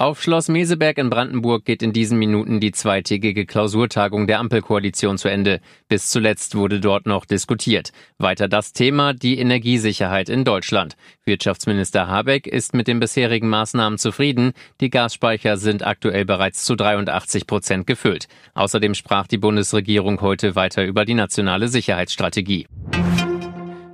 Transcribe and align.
Auf 0.00 0.22
Schloss 0.22 0.48
Meseberg 0.48 0.96
in 0.96 1.10
Brandenburg 1.10 1.66
geht 1.66 1.82
in 1.82 1.92
diesen 1.92 2.18
Minuten 2.18 2.58
die 2.58 2.72
zweitägige 2.72 3.44
Klausurtagung 3.44 4.26
der 4.26 4.38
Ampelkoalition 4.38 5.18
zu 5.18 5.28
Ende. 5.28 5.60
Bis 5.88 6.08
zuletzt 6.08 6.54
wurde 6.54 6.80
dort 6.80 7.04
noch 7.04 7.26
diskutiert. 7.26 7.92
Weiter 8.16 8.48
das 8.48 8.72
Thema 8.72 9.12
die 9.12 9.38
Energiesicherheit 9.38 10.30
in 10.30 10.44
Deutschland. 10.44 10.96
Wirtschaftsminister 11.26 12.08
Habeck 12.08 12.46
ist 12.46 12.72
mit 12.72 12.88
den 12.88 12.98
bisherigen 12.98 13.50
Maßnahmen 13.50 13.98
zufrieden. 13.98 14.54
Die 14.80 14.88
Gasspeicher 14.88 15.58
sind 15.58 15.86
aktuell 15.86 16.24
bereits 16.24 16.64
zu 16.64 16.76
83 16.76 17.46
Prozent 17.46 17.86
gefüllt. 17.86 18.26
Außerdem 18.54 18.94
sprach 18.94 19.26
die 19.26 19.36
Bundesregierung 19.36 20.22
heute 20.22 20.56
weiter 20.56 20.82
über 20.82 21.04
die 21.04 21.12
nationale 21.12 21.68
Sicherheitsstrategie. 21.68 22.66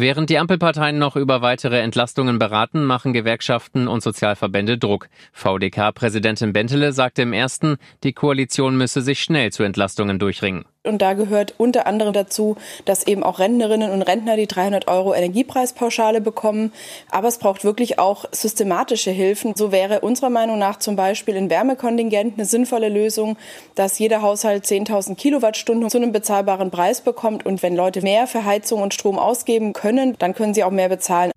Während 0.00 0.30
die 0.30 0.38
Ampelparteien 0.38 0.96
noch 0.96 1.16
über 1.16 1.42
weitere 1.42 1.80
Entlastungen 1.80 2.38
beraten, 2.38 2.84
machen 2.84 3.12
Gewerkschaften 3.12 3.88
und 3.88 4.00
Sozialverbände 4.00 4.78
Druck. 4.78 5.08
VDK-Präsidentin 5.32 6.52
Bentele 6.52 6.92
sagte 6.92 7.22
im 7.22 7.32
ersten, 7.32 7.78
die 8.04 8.12
Koalition 8.12 8.76
müsse 8.76 9.02
sich 9.02 9.20
schnell 9.20 9.50
zu 9.50 9.64
Entlastungen 9.64 10.20
durchringen. 10.20 10.66
Und 10.88 11.02
da 11.02 11.12
gehört 11.12 11.54
unter 11.58 11.86
anderem 11.86 12.12
dazu, 12.12 12.56
dass 12.84 13.06
eben 13.06 13.22
auch 13.22 13.38
Rentnerinnen 13.38 13.90
und 13.90 14.02
Rentner 14.02 14.36
die 14.36 14.46
300 14.46 14.88
Euro 14.88 15.14
Energiepreispauschale 15.14 16.20
bekommen. 16.20 16.72
Aber 17.10 17.28
es 17.28 17.38
braucht 17.38 17.64
wirklich 17.64 17.98
auch 17.98 18.24
systematische 18.32 19.10
Hilfen. 19.10 19.54
So 19.54 19.70
wäre 19.70 20.00
unserer 20.00 20.30
Meinung 20.30 20.58
nach 20.58 20.78
zum 20.78 20.96
Beispiel 20.96 21.36
in 21.36 21.50
Wärmekontingent 21.50 22.34
eine 22.36 22.46
sinnvolle 22.46 22.88
Lösung, 22.88 23.36
dass 23.74 23.98
jeder 23.98 24.22
Haushalt 24.22 24.64
10.000 24.64 25.14
Kilowattstunden 25.14 25.90
zu 25.90 25.98
einem 25.98 26.12
bezahlbaren 26.12 26.70
Preis 26.70 27.02
bekommt. 27.02 27.46
Und 27.46 27.62
wenn 27.62 27.76
Leute 27.76 28.02
mehr 28.02 28.26
für 28.26 28.44
Heizung 28.44 28.82
und 28.82 28.94
Strom 28.94 29.18
ausgeben 29.18 29.72
können, 29.72 30.16
dann 30.18 30.34
können 30.34 30.54
sie 30.54 30.64
auch 30.64 30.70
mehr 30.70 30.88
bezahlen. 30.88 31.32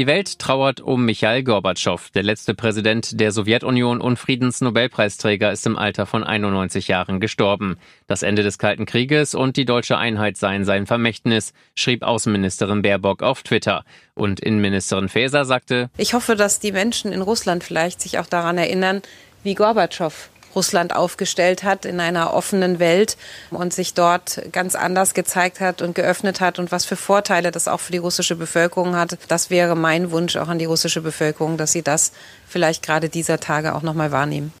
Die 0.00 0.06
Welt 0.06 0.38
trauert 0.38 0.80
um 0.80 1.04
Michail 1.04 1.42
Gorbatschow. 1.44 2.08
Der 2.14 2.22
letzte 2.22 2.54
Präsident 2.54 3.20
der 3.20 3.32
Sowjetunion 3.32 4.00
und 4.00 4.18
Friedensnobelpreisträger 4.18 5.52
ist 5.52 5.66
im 5.66 5.76
Alter 5.76 6.06
von 6.06 6.24
91 6.24 6.88
Jahren 6.88 7.20
gestorben. 7.20 7.76
Das 8.06 8.22
Ende 8.22 8.42
des 8.42 8.56
Kalten 8.56 8.86
Krieges 8.86 9.34
und 9.34 9.58
die 9.58 9.66
deutsche 9.66 9.98
Einheit 9.98 10.38
seien 10.38 10.64
sein 10.64 10.86
Vermächtnis, 10.86 11.52
schrieb 11.74 12.02
Außenministerin 12.02 12.80
Baerbock 12.80 13.22
auf 13.22 13.42
Twitter. 13.42 13.84
Und 14.14 14.40
Innenministerin 14.40 15.10
Faeser 15.10 15.44
sagte, 15.44 15.90
Ich 15.98 16.14
hoffe, 16.14 16.34
dass 16.34 16.60
die 16.60 16.72
Menschen 16.72 17.12
in 17.12 17.20
Russland 17.20 17.62
vielleicht 17.62 18.00
sich 18.00 18.18
auch 18.18 18.26
daran 18.26 18.56
erinnern, 18.56 19.02
wie 19.42 19.54
Gorbatschow 19.54 20.30
Russland 20.54 20.94
aufgestellt 20.94 21.64
hat 21.64 21.84
in 21.84 22.00
einer 22.00 22.34
offenen 22.34 22.78
Welt 22.78 23.16
und 23.50 23.72
sich 23.72 23.94
dort 23.94 24.42
ganz 24.52 24.74
anders 24.74 25.14
gezeigt 25.14 25.60
hat 25.60 25.82
und 25.82 25.94
geöffnet 25.94 26.40
hat 26.40 26.58
und 26.58 26.72
was 26.72 26.84
für 26.84 26.96
Vorteile 26.96 27.50
das 27.50 27.68
auch 27.68 27.80
für 27.80 27.92
die 27.92 27.98
russische 27.98 28.36
Bevölkerung 28.36 28.96
hat. 28.96 29.18
Das 29.28 29.50
wäre 29.50 29.76
mein 29.76 30.10
Wunsch 30.10 30.36
auch 30.36 30.48
an 30.48 30.58
die 30.58 30.64
russische 30.64 31.00
Bevölkerung, 31.00 31.56
dass 31.56 31.72
sie 31.72 31.82
das 31.82 32.12
vielleicht 32.46 32.82
gerade 32.82 33.08
dieser 33.08 33.40
Tage 33.40 33.74
auch 33.74 33.82
nochmal 33.82 34.12
wahrnehmen. 34.12 34.52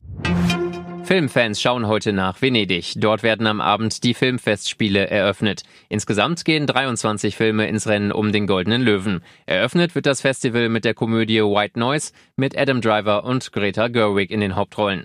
Filmfans 1.10 1.60
schauen 1.60 1.88
heute 1.88 2.12
nach 2.12 2.40
Venedig. 2.40 2.92
Dort 2.94 3.24
werden 3.24 3.48
am 3.48 3.60
Abend 3.60 4.04
die 4.04 4.14
Filmfestspiele 4.14 5.10
eröffnet. 5.10 5.64
Insgesamt 5.88 6.44
gehen 6.44 6.68
23 6.68 7.34
Filme 7.34 7.66
ins 7.66 7.88
Rennen 7.88 8.12
um 8.12 8.30
den 8.30 8.46
Goldenen 8.46 8.80
Löwen. 8.80 9.24
Eröffnet 9.44 9.96
wird 9.96 10.06
das 10.06 10.20
Festival 10.20 10.68
mit 10.68 10.84
der 10.84 10.94
Komödie 10.94 11.42
White 11.42 11.80
Noise 11.80 12.12
mit 12.36 12.56
Adam 12.56 12.80
Driver 12.80 13.24
und 13.24 13.50
Greta 13.50 13.88
Gerwig 13.88 14.30
in 14.30 14.38
den 14.38 14.54
Hauptrollen. 14.54 15.04